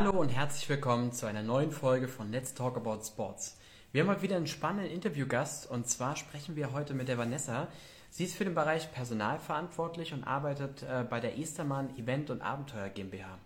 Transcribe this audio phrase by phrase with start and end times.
[0.00, 3.58] Hallo und herzlich willkommen zu einer neuen Folge von Let's Talk About Sports.
[3.92, 7.68] Wir haben heute wieder einen spannenden Interviewgast und zwar sprechen wir heute mit der Vanessa.
[8.08, 12.40] Sie ist für den Bereich Personal verantwortlich und arbeitet äh, bei der Estermann Event und
[12.40, 13.38] Abenteuer GmbH.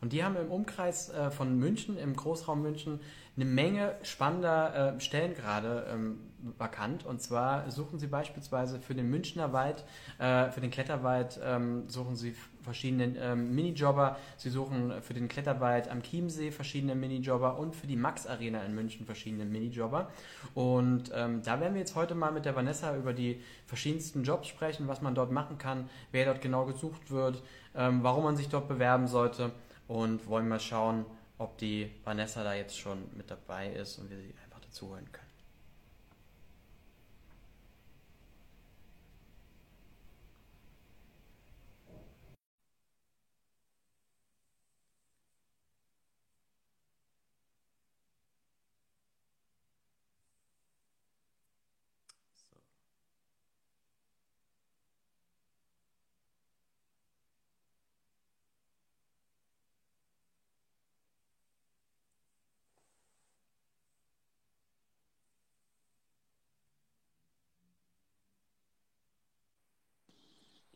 [0.00, 3.00] Und die haben im Umkreis äh, von München, im Großraum München,
[3.36, 6.20] eine Menge spannender äh, Stellen gerade ähm,
[6.56, 7.04] vakant.
[7.04, 9.84] Und zwar suchen sie beispielsweise für den Münchner Wald,
[10.18, 12.34] äh, für den Kletterwald, ähm, suchen sie
[12.68, 14.16] verschiedene ähm, Minijobber.
[14.36, 18.74] Sie suchen für den Kletterwald am Chiemsee verschiedene Minijobber und für die Max Arena in
[18.74, 20.10] München verschiedene Minijobber.
[20.54, 24.48] Und ähm, da werden wir jetzt heute mal mit der Vanessa über die verschiedensten Jobs
[24.48, 27.42] sprechen, was man dort machen kann, wer dort genau gesucht wird,
[27.74, 29.52] ähm, warum man sich dort bewerben sollte
[29.86, 31.04] und wollen mal schauen,
[31.38, 35.10] ob die Vanessa da jetzt schon mit dabei ist und wir sie einfach dazu holen
[35.10, 35.27] können.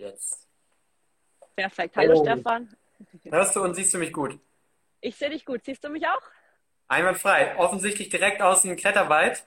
[0.02, 0.48] Jetzt.
[1.54, 1.96] Perfekt.
[1.96, 2.24] Hallo oh.
[2.24, 2.68] Stefan.
[3.24, 4.36] Hörst du und siehst du mich gut?
[5.00, 5.64] Ich sehe dich gut.
[5.64, 6.22] Siehst du mich auch?
[6.88, 7.56] Einwandfrei.
[7.56, 9.44] Offensichtlich direkt aus dem Kletterwald.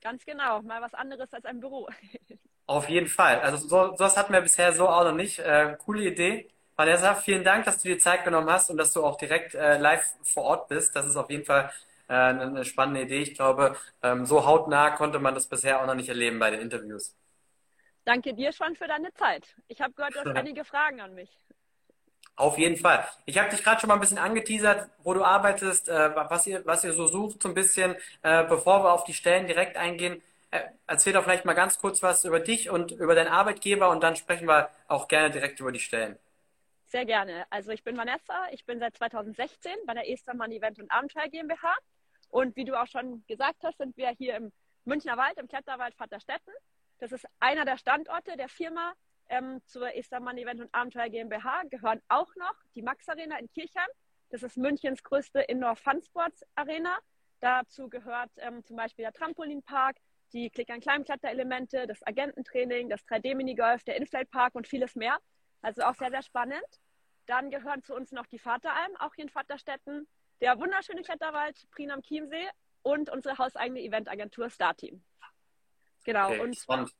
[0.00, 0.62] Ganz genau.
[0.62, 1.88] Mal was anderes als ein Büro.
[2.66, 3.40] Auf jeden Fall.
[3.40, 5.38] Also so, das hatten wir bisher so auch noch nicht.
[5.38, 6.50] Äh, coole Idee.
[6.74, 9.78] Vanessa, vielen Dank, dass du dir Zeit genommen hast und dass du auch direkt äh,
[9.78, 10.96] live vor Ort bist.
[10.96, 11.70] Das ist auf jeden Fall
[12.08, 13.22] äh, eine spannende Idee.
[13.22, 16.60] Ich glaube, ähm, so hautnah konnte man das bisher auch noch nicht erleben bei den
[16.60, 17.14] Interviews.
[18.04, 19.56] Danke dir schon für deine Zeit.
[19.68, 21.30] Ich habe gehört, du hast einige Fragen an mich.
[22.36, 23.06] Auf jeden Fall.
[23.26, 26.66] Ich habe dich gerade schon mal ein bisschen angeteasert, wo du arbeitest, äh, was, ihr,
[26.66, 30.20] was ihr so sucht, so ein bisschen, äh, bevor wir auf die Stellen direkt eingehen.
[30.50, 34.02] Äh, erzähl doch vielleicht mal ganz kurz was über dich und über deinen Arbeitgeber und
[34.02, 36.18] dann sprechen wir auch gerne direkt über die Stellen.
[36.86, 37.46] Sehr gerne.
[37.50, 41.74] Also ich bin Vanessa, ich bin seit 2016 bei der Estermann Event und Abenteuer GmbH.
[42.30, 44.52] Und wie du auch schon gesagt hast, sind wir hier im
[44.84, 46.52] Münchner Wald, im Kletterwald Vaterstetten.
[47.04, 48.94] Das ist einer der Standorte der Firma.
[49.28, 53.90] Ähm, zur Estermann Event und Abenteuer GmbH gehören auch noch die Max Arena in Kirchheim.
[54.30, 56.96] Das ist Münchens größte Indoor Fun Sports Arena.
[57.40, 59.98] Dazu gehört ähm, zum Beispiel der Trampolinpark,
[60.32, 65.18] die Klick-an-Klein-Kletterelemente, das Agententraining, das 3D-Minigolf, der Inflate-Park und vieles mehr.
[65.60, 66.80] Also auch sehr, sehr spannend.
[67.26, 70.08] Dann gehören zu uns noch die Vateralm, auch hier in Vaterstetten,
[70.40, 72.48] der wunderschöne Kletterwald Prien am Chiemsee
[72.80, 75.04] und unsere hauseigene Eventagentur Starteam.
[76.04, 76.28] Genau.
[76.28, 76.92] Okay, und, spannend.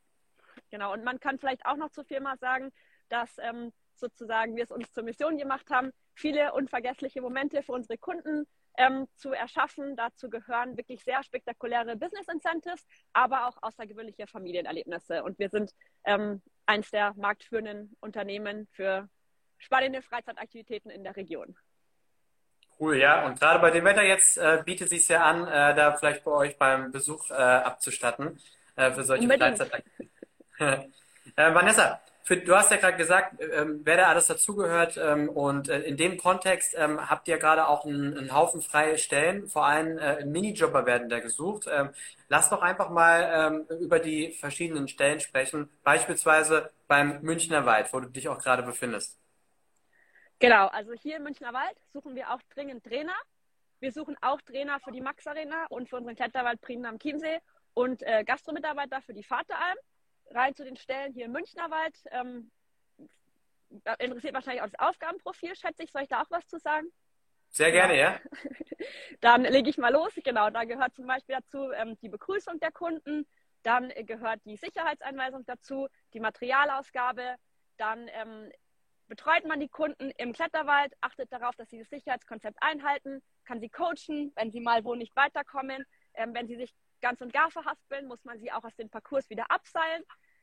[0.70, 0.92] Genau.
[0.92, 2.72] Und man kann vielleicht auch noch zur Firma sagen,
[3.09, 7.98] dass ähm, sozusagen wir es uns zur Mission gemacht haben, viele unvergessliche Momente für unsere
[7.98, 9.97] Kunden ähm, zu erschaffen.
[9.97, 15.22] Dazu gehören wirklich sehr spektakuläre Business Incentives, aber auch außergewöhnliche Familienerlebnisse.
[15.22, 15.72] Und wir sind
[16.04, 19.09] ähm, eins der marktführenden Unternehmen für
[19.59, 21.56] spannende Freizeitaktivitäten in der Region.
[22.78, 23.25] Cool, ja.
[23.25, 26.25] Und gerade bei dem Wetter jetzt äh, bietet es sich ja an, äh, da vielleicht
[26.25, 28.41] bei euch beim Besuch äh, abzustatten
[28.76, 30.10] äh, für solche Freizeitaktivitäten.
[31.36, 35.68] äh, Vanessa, für, du hast ja gerade gesagt, ähm, wer da alles dazugehört ähm, und
[35.68, 39.66] äh, in dem Kontext ähm, habt ihr gerade auch einen, einen, Haufen freie Stellen, vor
[39.66, 41.66] allem äh, Minijobber werden da gesucht.
[41.70, 41.90] Ähm,
[42.30, 48.00] lass doch einfach mal ähm, über die verschiedenen Stellen sprechen, beispielsweise beim Münchner Wald, wo
[48.00, 49.20] du dich auch gerade befindest.
[50.38, 53.16] Genau, also hier im Münchner Wald suchen wir auch dringend Trainer.
[53.80, 57.38] Wir suchen auch Trainer für die Max Arena und für unseren Kletterwald Prien am Chiemsee
[57.74, 59.76] und äh, Gastromitarbeiter für die Vateralm.
[60.30, 61.94] Rein zu den Stellen hier im Münchnerwald.
[62.10, 62.50] Ähm,
[63.98, 65.92] interessiert wahrscheinlich auch das Aufgabenprofil, schätze ich.
[65.92, 66.86] Soll ich da auch was zu sagen?
[67.50, 68.20] Sehr gerne, ja.
[69.20, 70.12] Dann lege ich mal los.
[70.24, 73.26] Genau, da gehört zum Beispiel dazu ähm, die Begrüßung der Kunden.
[73.62, 77.36] Dann äh, gehört die Sicherheitseinweisung dazu, die Materialausgabe.
[77.76, 78.50] Dann ähm,
[79.08, 83.68] betreut man die Kunden im Kletterwald, achtet darauf, dass sie das Sicherheitskonzept einhalten, kann sie
[83.68, 85.84] coachen, wenn sie mal wo nicht weiterkommen,
[86.14, 86.72] ähm, wenn sie sich
[87.04, 90.02] ganz und gar verhaspeln, muss man sie auch aus dem Parcours wieder abseilen.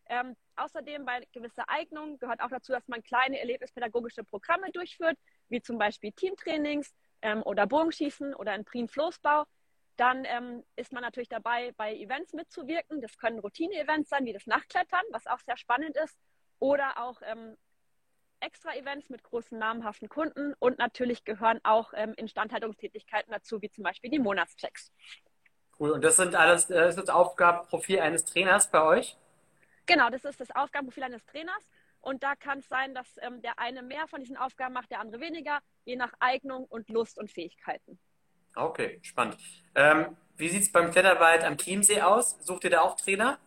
[0.10, 5.18] Ähm, außerdem bei gewisser Eignung gehört auch dazu, dass man kleine erlebnispädagogische Programme durchführt,
[5.50, 6.94] wie zum Beispiel Teamtrainings
[7.24, 9.46] ähm, oder Bogenschießen oder ein Prien-Floßbau.
[9.98, 13.02] Dann ähm, ist man natürlich dabei, bei Events mitzuwirken.
[13.02, 16.16] Das können Routine-Events sein, wie das Nachtklettern, was auch sehr spannend ist,
[16.60, 17.58] oder auch ähm,
[18.40, 20.54] Extra-Events mit großen namhaften Kunden.
[20.60, 24.92] Und natürlich gehören auch ähm, Instandhaltungstätigkeiten dazu, wie zum Beispiel die Monatschecks.
[25.82, 25.90] Cool.
[25.90, 29.18] Und das sind alles, das ist das Aufgabenprofil eines Trainers bei euch?
[29.88, 31.68] Genau, das ist das Aufgabenprofil eines Trainers.
[32.02, 35.00] Und da kann es sein, dass ähm, der eine mehr von diesen Aufgaben macht, der
[35.00, 37.98] andere weniger, je nach Eignung und Lust und Fähigkeiten.
[38.56, 39.38] Okay, spannend.
[39.74, 42.38] Ähm, wie sieht es beim Kletterwald am Chiemsee aus?
[42.42, 43.40] Sucht ihr da auch Trainer?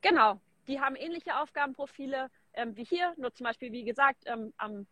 [0.00, 4.86] Genau, die haben ähnliche Aufgabenprofile ähm, wie hier, nur zum Beispiel, wie gesagt, ähm, am,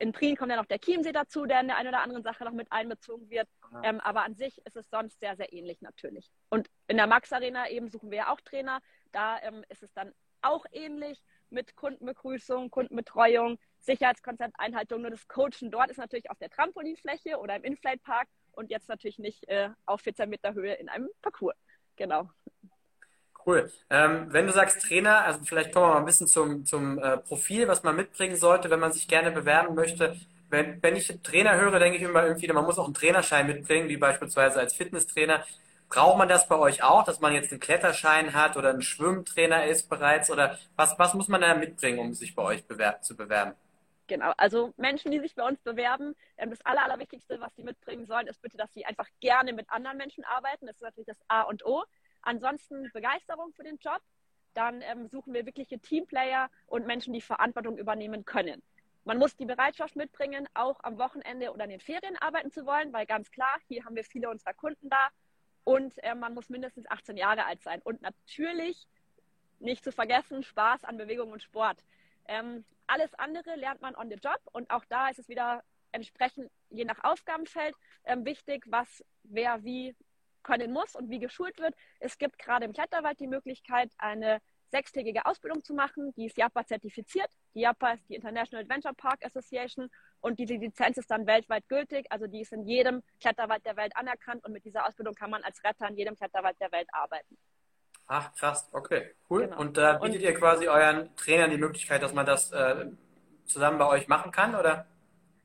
[0.00, 2.44] in Prien kommt ja noch der Chiemsee dazu, der in der einen oder anderen Sache
[2.44, 3.48] noch mit einbezogen wird.
[3.84, 6.30] Ähm, aber an sich ist es sonst sehr, sehr ähnlich natürlich.
[6.48, 8.80] Und in der Max Arena eben suchen wir ja auch Trainer.
[9.12, 15.02] Da ähm, ist es dann auch ähnlich mit Kundenbegrüßung, Kundenbetreuung, Sicherheitskonzept, Einhaltung.
[15.02, 18.88] Nur das Coachen dort ist natürlich auf der Trampolinfläche oder im Inflate Park und jetzt
[18.88, 21.56] natürlich nicht äh, auf 14 Meter Höhe in einem Parcours.
[21.96, 22.30] Genau.
[23.46, 23.70] Cool.
[23.88, 27.18] Ähm, wenn du sagst Trainer, also vielleicht kommen wir mal ein bisschen zum, zum äh,
[27.18, 30.16] Profil, was man mitbringen sollte, wenn man sich gerne bewerben möchte.
[30.50, 33.88] Wenn, wenn ich Trainer höre, denke ich immer irgendwie, man muss auch einen Trainerschein mitbringen,
[33.88, 35.44] wie beispielsweise als Fitnesstrainer.
[35.88, 39.66] Braucht man das bei euch auch, dass man jetzt einen Kletterschein hat oder ein Schwimmtrainer
[39.66, 40.30] ist bereits?
[40.30, 43.54] Oder was, was muss man da mitbringen, um sich bei euch bewerb, zu bewerben?
[44.06, 48.06] Genau, also Menschen, die sich bei uns bewerben, ähm, das Aller, Allerwichtigste, was sie mitbringen
[48.06, 50.66] sollen, ist bitte, dass sie einfach gerne mit anderen Menschen arbeiten.
[50.66, 51.84] Das ist natürlich das A und O.
[52.22, 54.00] Ansonsten Begeisterung für den Job.
[54.54, 58.62] Dann ähm, suchen wir wirkliche Teamplayer und Menschen, die Verantwortung übernehmen können.
[59.04, 62.92] Man muss die Bereitschaft mitbringen, auch am Wochenende oder in den Ferien arbeiten zu wollen,
[62.92, 65.08] weil ganz klar, hier haben wir viele unserer Kunden da.
[65.64, 67.80] Und äh, man muss mindestens 18 Jahre alt sein.
[67.82, 68.86] Und natürlich,
[69.58, 71.82] nicht zu vergessen, Spaß an Bewegung und Sport.
[72.26, 74.40] Ähm, alles andere lernt man on the job.
[74.52, 75.62] Und auch da ist es wieder
[75.92, 77.74] entsprechend, je nach Aufgabenfeld,
[78.04, 79.94] ähm, wichtig, was wer wie
[80.42, 81.74] können muss und wie geschult wird.
[81.98, 84.40] Es gibt gerade im Kletterwald die Möglichkeit, eine
[84.70, 86.12] sechstägige Ausbildung zu machen.
[86.16, 87.30] Die ist JAPA zertifiziert.
[87.54, 89.90] Die JAPA ist die International Adventure Park Association
[90.20, 92.06] und diese Lizenz ist dann weltweit gültig.
[92.10, 95.42] Also die ist in jedem Kletterwald der Welt anerkannt und mit dieser Ausbildung kann man
[95.42, 97.36] als Retter in jedem Kletterwald der Welt arbeiten.
[98.06, 99.44] Ach, krass, okay, cool.
[99.44, 99.60] Genau.
[99.60, 102.86] Und da bietet und, ihr quasi euren Trainern die Möglichkeit, dass man das äh,
[103.44, 104.86] zusammen bei euch machen kann, oder?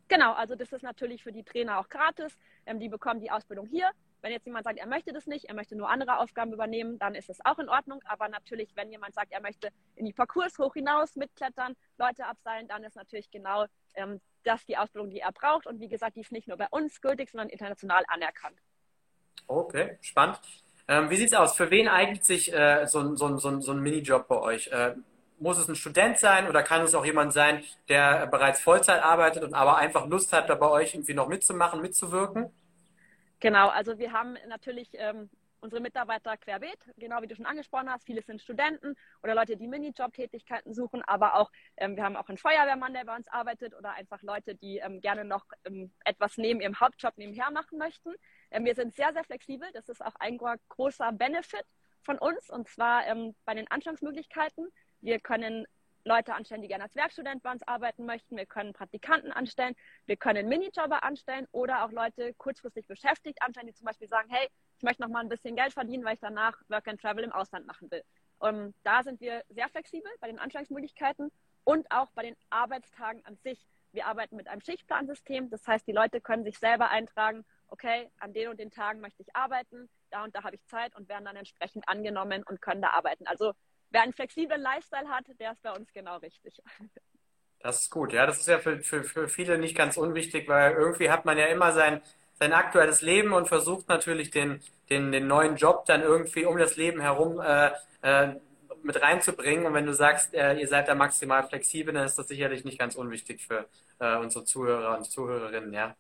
[0.08, 2.38] Genau, also das ist natürlich für die Trainer auch gratis.
[2.66, 3.92] Ähm, die bekommen die Ausbildung hier
[4.26, 7.14] wenn jetzt jemand sagt, er möchte das nicht, er möchte nur andere Aufgaben übernehmen, dann
[7.14, 8.02] ist das auch in Ordnung.
[8.06, 12.68] Aber natürlich, wenn jemand sagt, er möchte in die Parcours hoch hinaus mitklettern, Leute abseilen,
[12.68, 15.68] dann ist natürlich genau ähm, das die Ausbildung, die er braucht.
[15.68, 18.58] Und wie gesagt, die ist nicht nur bei uns gültig, sondern international anerkannt.
[19.46, 20.40] Okay, spannend.
[20.88, 21.56] Ähm, wie es aus?
[21.56, 24.70] Für wen eignet sich äh, so, so, so, so ein Minijob bei euch?
[24.70, 24.96] Äh,
[25.38, 29.44] muss es ein Student sein oder kann es auch jemand sein, der bereits Vollzeit arbeitet
[29.44, 32.52] und aber einfach Lust hat, da bei euch irgendwie noch mitzumachen, mitzuwirken?
[33.40, 35.30] Genau, also wir haben natürlich ähm,
[35.66, 38.06] unsere Mitarbeiter querbeet, genau wie du schon angesprochen hast.
[38.06, 42.38] Viele sind Studenten oder Leute, die Minijob-Tätigkeiten suchen, aber auch ähm, wir haben auch einen
[42.38, 46.62] Feuerwehrmann, der bei uns arbeitet oder einfach Leute, die ähm, gerne noch ähm, etwas neben
[46.62, 48.14] ihrem Hauptjob nebenher machen möchten.
[48.52, 49.68] Ähm, wir sind sehr, sehr flexibel.
[49.74, 50.38] Das ist auch ein
[50.70, 51.66] großer Benefit
[52.04, 54.70] von uns und zwar ähm, bei den Anstellungsmöglichkeiten.
[55.02, 55.66] Wir können
[56.06, 58.38] Leute anstellen, die gerne als Werkstudent bei uns arbeiten möchten.
[58.38, 59.76] Wir können Praktikanten anstellen.
[60.06, 64.48] Wir können Minijobber anstellen oder auch Leute kurzfristig beschäftigt anstellen, die zum Beispiel sagen, hey,
[64.78, 67.32] ich möchte noch mal ein bisschen Geld verdienen, weil ich danach Work and Travel im
[67.32, 68.04] Ausland machen will.
[68.38, 71.32] Und da sind wir sehr flexibel bei den Anstellungsmöglichkeiten
[71.64, 73.66] und auch bei den Arbeitstagen an sich.
[73.92, 75.50] Wir arbeiten mit einem Schichtplansystem.
[75.50, 79.24] Das heißt, die Leute können sich selber eintragen, okay, an den und den Tagen möchte
[79.24, 82.82] ich arbeiten, da und da habe ich Zeit und werden dann entsprechend angenommen und können
[82.82, 83.26] da arbeiten.
[83.26, 83.54] Also
[83.92, 86.62] wer einen flexiblen Lifestyle hat, der ist bei uns genau richtig.
[87.60, 88.26] Das ist gut, ja.
[88.26, 91.48] Das ist ja für, für, für viele nicht ganz unwichtig, weil irgendwie hat man ja
[91.48, 92.02] immer sein,
[92.34, 96.76] sein aktuelles Leben und versucht natürlich den, den, den neuen Job dann irgendwie um das
[96.76, 98.36] Leben herum äh, äh,
[98.84, 99.66] mit reinzubringen.
[99.66, 102.78] Und wenn du sagst, äh, ihr seid da maximal flexibel, dann ist das sicherlich nicht
[102.78, 103.66] ganz unwichtig für
[104.00, 105.96] äh, unsere Zuhörer und Zuhörerinnen, ja.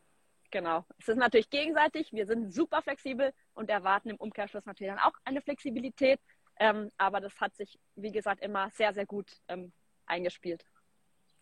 [0.51, 0.85] Genau.
[0.99, 2.13] Es ist natürlich gegenseitig.
[2.13, 6.19] Wir sind super flexibel und erwarten im Umkehrschluss natürlich dann auch eine Flexibilität.
[6.59, 9.71] Ähm, aber das hat sich, wie gesagt, immer sehr, sehr gut ähm,
[10.05, 10.65] eingespielt.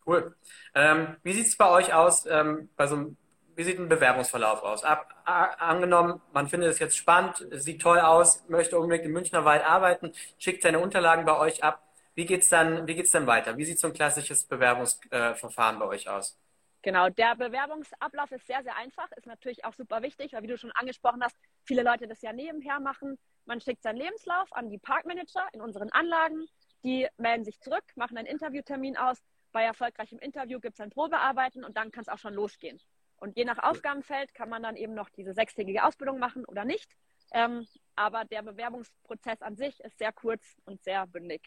[0.06, 0.36] Cool.
[0.76, 3.18] Ähm, wie sieht es bei euch aus, ähm, bei so einem,
[3.56, 4.84] wie sieht ein Bewerbungsverlauf aus?
[4.84, 9.46] Ab, a, angenommen, man findet es jetzt spannend, sieht toll aus, möchte unbedingt im Münchner
[9.46, 11.82] Wald arbeiten, schickt seine Unterlagen bei euch ab.
[12.16, 13.58] Wie geht's dann, wie geht's dann weiter?
[13.58, 16.38] Wie sieht so ein klassisches Bewerbungsverfahren äh, bei euch aus?
[16.84, 20.58] Genau, der Bewerbungsablauf ist sehr, sehr einfach, ist natürlich auch super wichtig, weil wie du
[20.58, 23.18] schon angesprochen hast, viele Leute das ja nebenher machen.
[23.46, 26.46] Man schickt seinen Lebenslauf an die Parkmanager in unseren Anlagen.
[26.84, 29.18] Die melden sich zurück, machen einen Interviewtermin aus.
[29.52, 32.80] Bei erfolgreichem Interview gibt es ein Probearbeiten und dann kann es auch schon losgehen.
[33.18, 36.90] Und je nach Aufgabenfeld kann man dann eben noch diese sechstägige Ausbildung machen oder nicht.
[37.34, 41.42] Ähm, aber der Bewerbungsprozess an sich ist sehr kurz und sehr bündig.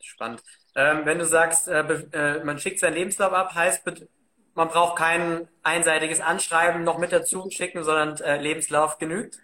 [0.00, 0.42] Spannend.
[0.74, 3.84] Ähm, wenn du sagst, äh, äh, man schickt seinen Lebenslauf ab, heißt,
[4.54, 9.38] man braucht kein einseitiges Anschreiben noch mit dazu schicken, sondern äh, Lebenslauf genügt?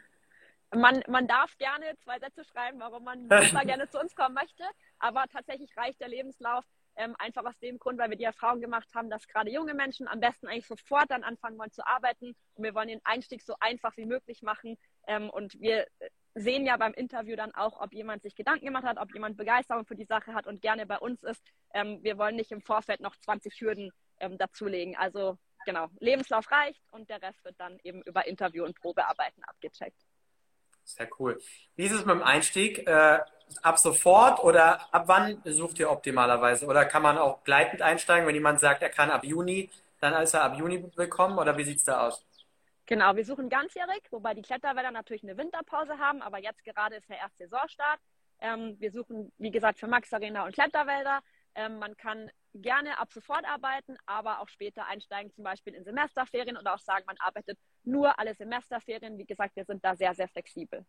[0.75, 4.65] Man, man darf gerne zwei Sätze schreiben, warum man super gerne zu uns kommen möchte,
[4.99, 6.65] aber tatsächlich reicht der Lebenslauf.
[6.97, 10.09] Ähm, einfach aus dem Grund, weil wir die Erfahrung gemacht haben, dass gerade junge Menschen
[10.09, 12.35] am besten eigentlich sofort dann anfangen wollen zu arbeiten.
[12.55, 14.77] Und wir wollen den Einstieg so einfach wie möglich machen.
[15.07, 15.87] Ähm, und wir
[16.35, 19.87] sehen ja beim Interview dann auch, ob jemand sich Gedanken gemacht hat, ob jemand Begeisterung
[19.87, 21.43] für die Sache hat und gerne bei uns ist.
[21.73, 24.97] Ähm, wir wollen nicht im Vorfeld noch 20 Hürden ähm, dazulegen.
[24.97, 30.08] Also genau, Lebenslauf reicht und der Rest wird dann eben über Interview und Probearbeiten abgecheckt.
[30.89, 31.39] Sehr cool.
[31.77, 32.87] Wie ist es mit dem Einstieg?
[32.89, 33.21] Äh,
[33.63, 36.67] ab sofort oder ab wann sucht ihr optimalerweise?
[36.67, 40.35] Oder kann man auch gleitend einsteigen, wenn jemand sagt, er kann ab Juni, dann ist
[40.35, 42.25] er ab Juni willkommen oder wie sieht es da aus?
[42.87, 47.09] Genau, wir suchen ganzjährig, wobei die Kletterwälder natürlich eine Winterpause haben, aber jetzt gerade ist
[47.11, 48.01] der erste Saisonstart.
[48.41, 51.21] Ähm, wir suchen, wie gesagt, für Max Arena und Kletterwälder.
[51.55, 56.57] Ähm, man kann gerne ab sofort arbeiten, aber auch später einsteigen, zum Beispiel in Semesterferien
[56.57, 59.19] oder auch sagen, man arbeitet nur alle Semesterferien.
[59.19, 60.85] Wie gesagt, wir sind da sehr, sehr flexibel.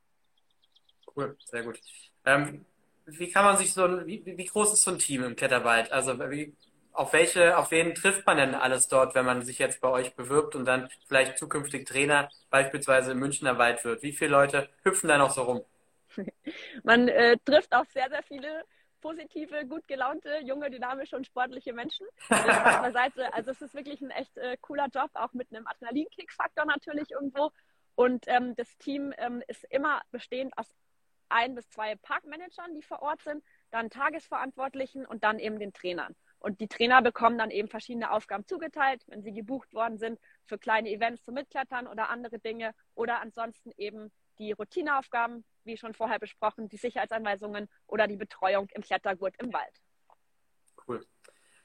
[1.15, 1.79] Cool, sehr gut.
[2.25, 2.65] Ähm,
[3.05, 5.91] wie kann man sich so ein, wie, wie, groß ist so ein Team im Kletterwald?
[5.91, 6.55] Also wie,
[6.93, 10.15] auf welche, auf wen trifft man denn alles dort, wenn man sich jetzt bei euch
[10.15, 14.03] bewirbt und dann vielleicht zukünftig Trainer beispielsweise im Münchner Wald wird?
[14.03, 15.65] Wie viele Leute hüpfen da noch so rum?
[16.83, 18.63] man äh, trifft auf sehr, sehr viele
[19.01, 22.05] positive, gut gelaunte, junge, dynamische und sportliche Menschen.
[22.29, 23.33] Seite.
[23.33, 27.51] Also es ist wirklich ein echt äh, cooler Job, auch mit einem Adrenalinkick-Faktor natürlich irgendwo.
[27.95, 30.67] Und ähm, das Team ähm, ist immer bestehend aus
[31.29, 36.15] ein bis zwei Parkmanagern, die vor Ort sind, dann Tagesverantwortlichen und dann eben den Trainern.
[36.39, 40.57] Und die Trainer bekommen dann eben verschiedene Aufgaben zugeteilt, wenn sie gebucht worden sind für
[40.57, 46.17] kleine Events zum Mitklettern oder andere Dinge oder ansonsten eben die Routineaufgaben, wie schon vorher
[46.17, 49.81] besprochen, die Sicherheitsanweisungen oder die Betreuung im Klettergurt im Wald.
[50.88, 51.05] Cool.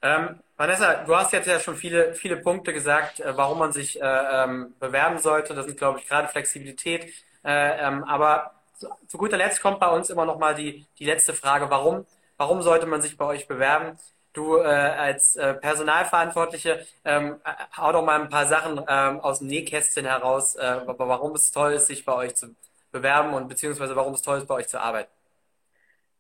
[0.02, 4.00] Ähm, Vanessa, du hast jetzt ja schon viele, viele Punkte gesagt, äh, warum man sich
[4.00, 5.54] äh, ähm, bewerben sollte.
[5.54, 7.10] Das sind, glaube ich, gerade Flexibilität.
[7.42, 11.06] Äh, ähm, aber zu, zu, guter Letzt kommt bei uns immer noch mal die, die
[11.06, 12.04] letzte Frage, warum?
[12.36, 13.98] Warum sollte man sich bei euch bewerben?
[14.34, 17.40] Du äh, als äh, Personalverantwortliche, ähm,
[17.76, 21.74] hau doch mal ein paar Sachen ähm, aus dem Nähkästchen heraus, äh, warum es toll
[21.74, 22.54] ist, sich bei euch zu
[22.90, 25.10] bewerben und beziehungsweise warum es toll ist, bei euch zu arbeiten.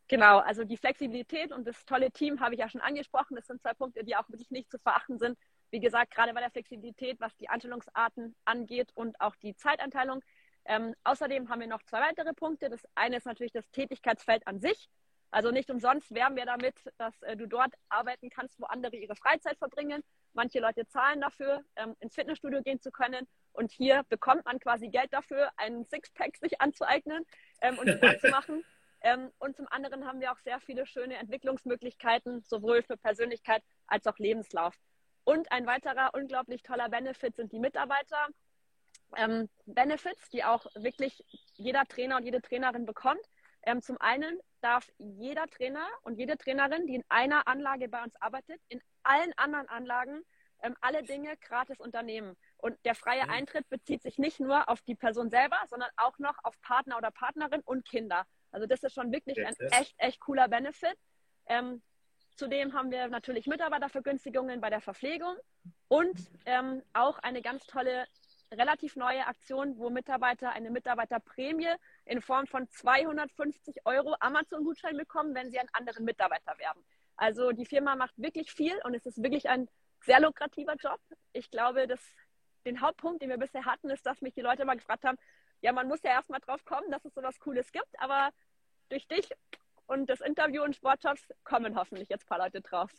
[0.06, 3.34] Genau, also die Flexibilität und das tolle Team habe ich ja schon angesprochen.
[3.34, 5.36] Das sind zwei Punkte, die auch wirklich nicht zu verachten sind.
[5.70, 10.22] Wie gesagt, gerade bei der Flexibilität, was die Anstellungsarten angeht und auch die Zeiteinteilung.
[10.66, 12.70] Ähm, außerdem haben wir noch zwei weitere Punkte.
[12.70, 14.88] Das eine ist natürlich das Tätigkeitsfeld an sich.
[15.34, 19.16] Also nicht umsonst werben wir damit, dass äh, du dort arbeiten kannst, wo andere ihre
[19.16, 20.00] Freizeit verbringen.
[20.32, 23.26] Manche Leute zahlen dafür, ähm, ins Fitnessstudio gehen zu können.
[23.52, 27.26] Und hier bekommt man quasi Geld dafür, einen Sixpack sich anzueignen
[27.62, 28.64] ähm, und zu machen.
[29.06, 34.06] Ähm, und zum anderen haben wir auch sehr viele schöne Entwicklungsmöglichkeiten, sowohl für Persönlichkeit als
[34.06, 34.74] auch Lebenslauf.
[35.24, 38.28] Und ein weiterer unglaublich toller Benefit sind die Mitarbeiter.
[39.18, 41.22] Ähm, Benefits, die auch wirklich
[41.56, 43.20] jeder Trainer und jede Trainerin bekommt.
[43.66, 48.14] Ähm, zum einen darf jeder Trainer und jede Trainerin, die in einer Anlage bei uns
[48.20, 50.22] arbeitet, in allen anderen Anlagen
[50.62, 52.36] ähm, alle Dinge gratis unternehmen.
[52.56, 53.30] Und der freie mhm.
[53.30, 57.10] Eintritt bezieht sich nicht nur auf die Person selber, sondern auch noch auf Partner oder
[57.10, 58.26] Partnerin und Kinder.
[58.50, 60.96] Also das ist schon wirklich ein echt, echt cooler Benefit.
[61.46, 61.82] Ähm,
[62.36, 65.36] zudem haben wir natürlich Mitarbeitervergünstigungen bei der Verpflegung
[65.88, 68.06] und ähm, auch eine ganz tolle
[68.52, 71.74] relativ neue Aktion, wo Mitarbeiter eine Mitarbeiterprämie
[72.04, 76.84] in Form von 250 Euro Amazon-Gutschein bekommen, wenn sie einen anderen Mitarbeiter werben.
[77.16, 79.68] Also die Firma macht wirklich viel und es ist wirklich ein
[80.00, 81.00] sehr lukrativer Job.
[81.32, 82.00] Ich glaube, dass
[82.66, 85.18] den Hauptpunkt, den wir bisher hatten, ist, dass mich die Leute mal gefragt haben,
[85.60, 88.30] ja, man muss ja erstmal drauf kommen, dass es so was Cooles gibt, aber
[88.88, 89.28] durch dich
[89.86, 92.90] und das Interview und Sportjobs kommen hoffentlich jetzt ein paar Leute drauf.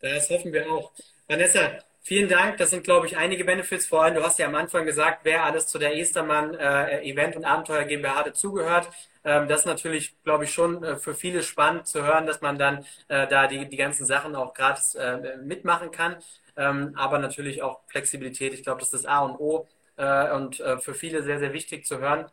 [0.00, 0.92] Das hoffen wir auch.
[1.26, 1.78] Vanessa,
[2.08, 2.56] Vielen Dank.
[2.56, 3.86] Das sind, glaube ich, einige Benefits.
[3.86, 7.36] Vor allem, du hast ja am Anfang gesagt, wer alles zu der Estermann äh, Event
[7.36, 8.88] und Abenteuer GmbH dazugehört.
[9.24, 12.56] Ähm, das ist natürlich, glaube ich, schon äh, für viele spannend zu hören, dass man
[12.56, 16.16] dann äh, da die, die ganzen Sachen auch gratis äh, mitmachen kann.
[16.56, 18.54] Ähm, aber natürlich auch Flexibilität.
[18.54, 21.52] Ich glaube, das ist das A und O äh, und äh, für viele sehr, sehr
[21.52, 22.24] wichtig zu hören.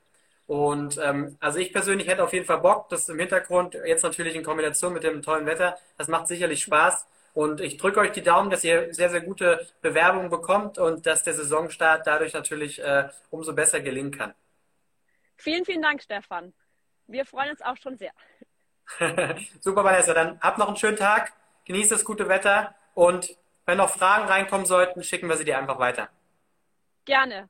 [0.48, 4.36] Und ähm, also ich persönlich hätte auf jeden Fall Bock, das im Hintergrund jetzt natürlich
[4.36, 7.06] in Kombination mit dem tollen Wetter, das macht sicherlich Spaß.
[7.36, 11.22] Und ich drücke euch die Daumen, dass ihr sehr, sehr gute Bewerbungen bekommt und dass
[11.22, 14.34] der Saisonstart dadurch natürlich äh, umso besser gelingen kann.
[15.36, 16.54] Vielen, vielen Dank, Stefan.
[17.08, 18.14] Wir freuen uns auch schon sehr.
[19.60, 20.14] Super, Vanessa.
[20.14, 21.34] Dann habt noch einen schönen Tag,
[21.66, 25.78] genießt das gute Wetter und wenn noch Fragen reinkommen sollten, schicken wir sie dir einfach
[25.78, 26.08] weiter.
[27.04, 27.50] Gerne.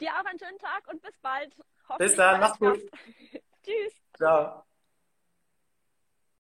[0.00, 1.52] Dir auch einen schönen Tag und bis bald.
[1.98, 2.78] Bis dann, mach's gut.
[3.64, 3.92] Tschüss.
[4.16, 4.66] Ciao.